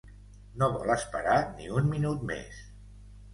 No 0.61 0.69
vol 0.75 0.93
esperar 0.93 1.35
ni 1.59 1.69
un 1.81 1.93
minut 1.93 2.25
més. 2.33 2.65